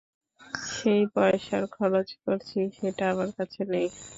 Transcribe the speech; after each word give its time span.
সেই 0.71 1.03
পয়সার 1.13 1.63
খরচ 1.75 2.09
করছি, 2.23 2.59
যেটা 2.77 3.03
আমার 3.13 3.29
কাছে 3.37 3.61
নেই। 3.71 3.87